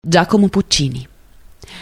Giacomo 0.00 0.46
Puccini. 0.46 1.04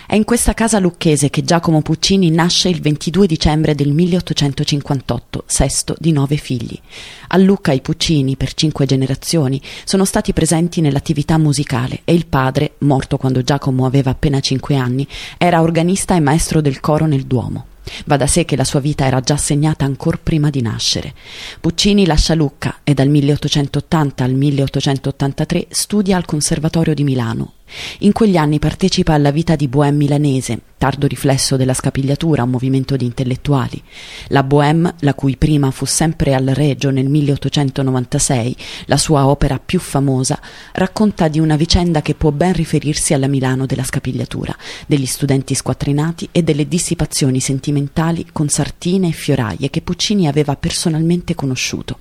È 0.06 0.15
in 0.15 0.24
questa 0.24 0.55
casa 0.55 0.78
lucchese 0.78 1.28
che 1.28 1.45
Giacomo 1.45 1.82
Puccini 1.82 2.31
nasce 2.31 2.71
il 2.71 2.81
22 2.81 3.27
dicembre 3.27 3.75
del 3.75 3.92
1858, 3.92 5.45
sesto 5.45 5.95
di 5.99 6.12
nove 6.12 6.39
figli. 6.39 6.81
A 7.29 7.37
Lucca 7.37 7.73
i 7.73 7.83
Puccini, 7.83 8.34
per 8.37 8.54
cinque 8.54 8.87
generazioni, 8.87 9.60
sono 9.84 10.06
stati 10.06 10.32
presenti 10.32 10.80
nell'attività 10.80 11.37
musicale 11.37 12.00
e 12.04 12.14
il 12.14 12.24
padre, 12.24 12.76
morto 12.79 13.18
quando 13.18 13.42
Giacomo 13.42 13.84
aveva 13.84 14.12
appena 14.12 14.40
cinque 14.40 14.76
anni, 14.76 15.06
era 15.37 15.60
organista 15.60 16.17
e 16.17 16.21
maestro 16.21 16.62
del 16.62 16.80
coro 16.80 17.05
nel 17.05 17.27
Duomo. 17.27 17.67
Va 18.07 18.17
da 18.17 18.27
sé 18.27 18.46
che 18.46 18.57
la 18.57 18.64
sua 18.64 18.80
vita 18.80 19.05
era 19.05 19.21
già 19.21 19.37
segnata 19.37 19.85
ancor 19.85 20.21
prima 20.21 20.48
di 20.48 20.62
nascere. 20.62 21.12
Puccini 21.61 22.07
lascia 22.07 22.35
Lucca 22.35 22.79
e 22.83 22.95
dal 22.95 23.09
1880 23.09 24.25
al 24.25 24.33
1883 24.33 25.67
studia 25.69 26.17
al 26.17 26.25
Conservatorio 26.25 26.95
di 26.95 27.05
Milano. 27.05 27.53
In 28.01 28.12
quegli 28.12 28.37
anni 28.37 28.59
partecipa 28.59 29.14
alla 29.14 29.30
vita 29.30 29.57
di 29.57 29.69
Bohème 29.69 29.96
milanese, 29.96 30.61
tardo 30.79 31.06
riflesso 31.06 31.56
della 31.56 31.75
scapigliatura, 31.75 32.42
un 32.42 32.51
movimento 32.51 32.97
di 32.97 33.05
intellettuali. 33.05 33.83
La 34.29 34.42
Bohème, 34.42 34.95
la 35.01 35.15
cui 35.15 35.37
prima 35.37 35.70
fu 35.70 35.84
sempre 35.84 36.34
al 36.34 36.47
Regio 36.47 36.91
nel 36.91 37.09
1896, 37.09 38.56
la 38.87 38.97
sua 38.97 39.27
opera 39.27 39.59
più 39.59 39.80
famosa, 39.80 40.39
racconta 40.73 41.29
di 41.29 41.41
una 41.41 41.56
vicenda 41.56 42.02
che 42.02 42.15
può 42.15 42.30
ben 42.30 42.52
riferirsi 42.52 43.15
alla 43.15 43.27
Milano 43.27 43.67
della 43.67 43.84
scapigliatura, 43.84 44.56
degli 44.87 45.06
studenti 45.06 45.55
squattrinati 45.55 46.28
e 46.30 46.42
delle 46.42 46.69
dissipazioni 46.69 47.41
sentimentali 47.41 48.27
con 48.30 48.48
sartine 48.48 49.09
e 49.09 49.12
fioraie 49.12 49.70
che 49.70 49.80
Puccini 49.80 50.28
aveva 50.28 50.55
personalmente 50.56 51.34
conosciuto. 51.34 51.98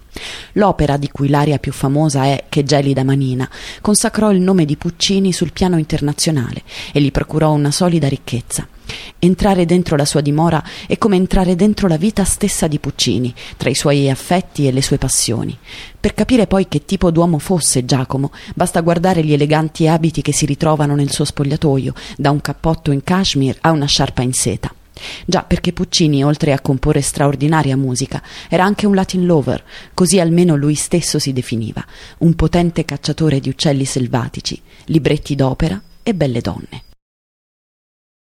L'opera, 0.53 0.97
di 0.97 1.09
cui 1.09 1.27
l'aria 1.27 1.57
più 1.57 1.71
famosa 1.71 2.23
è 2.25 2.45
Che 2.47 2.63
gelida 2.63 3.03
manina, 3.03 3.49
consacrò 3.81 4.31
il 4.31 4.39
nome 4.39 4.65
di 4.65 4.77
Puccini 4.77 5.33
sul 5.33 5.51
piano 5.55 5.77
internazionale 5.77 6.63
e 6.91 6.99
gli 6.99 7.11
procurò 7.11 7.53
una 7.53 7.71
solida 7.71 8.09
ricchezza. 8.09 8.67
Entrare 9.19 9.65
dentro 9.65 9.95
la 9.95 10.03
sua 10.03 10.19
dimora 10.19 10.61
è 10.85 10.97
come 10.97 11.15
entrare 11.15 11.55
dentro 11.55 11.87
la 11.87 11.95
vita 11.95 12.25
stessa 12.25 12.67
di 12.67 12.77
Puccini, 12.77 13.33
tra 13.55 13.69
i 13.69 13.73
suoi 13.73 14.09
affetti 14.09 14.67
e 14.67 14.73
le 14.73 14.81
sue 14.81 14.97
passioni. 14.97 15.57
Per 15.97 16.13
capire 16.13 16.45
poi 16.45 16.67
che 16.67 16.83
tipo 16.83 17.09
d'uomo 17.09 17.39
fosse 17.39 17.85
Giacomo, 17.85 18.31
basta 18.53 18.81
guardare 18.81 19.23
gli 19.23 19.31
eleganti 19.31 19.87
abiti 19.87 20.21
che 20.21 20.33
si 20.33 20.45
ritrovano 20.45 20.93
nel 20.93 21.11
suo 21.11 21.23
spogliatoio, 21.23 21.93
da 22.17 22.31
un 22.31 22.41
cappotto 22.41 22.91
in 22.91 23.01
cashmere 23.01 23.57
a 23.61 23.71
una 23.71 23.85
sciarpa 23.85 24.21
in 24.21 24.33
seta. 24.33 24.74
Già 25.25 25.43
perché 25.43 25.73
Puccini, 25.73 26.23
oltre 26.23 26.53
a 26.53 26.59
comporre 26.59 27.01
straordinaria 27.01 27.75
musica, 27.77 28.21
era 28.49 28.63
anche 28.63 28.85
un 28.85 28.95
Latin 28.95 29.25
lover, 29.25 29.63
così 29.93 30.19
almeno 30.19 30.55
lui 30.55 30.75
stesso 30.75 31.19
si 31.19 31.33
definiva, 31.33 31.85
un 32.19 32.33
potente 32.35 32.85
cacciatore 32.85 33.39
di 33.39 33.49
uccelli 33.49 33.85
selvatici, 33.85 34.61
libretti 34.85 35.35
d'opera 35.35 35.81
e 36.03 36.13
belle 36.13 36.41
donne. 36.41 36.94